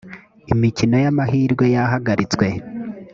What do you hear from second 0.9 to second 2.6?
y amahirwe yahagaratswe